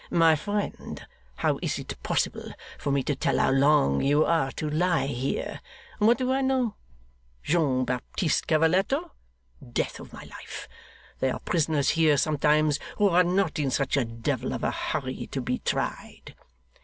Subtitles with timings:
[0.09, 1.05] 'My friend,
[1.35, 5.61] how is it possible for me to tell how long you are to lie here?
[5.99, 6.73] What do I know,
[7.43, 9.11] John Baptist Cavalletto?
[9.73, 10.67] Death of my life!
[11.19, 15.27] There are prisoners here sometimes, who are not in such a devil of a hurry
[15.27, 16.33] to be tried.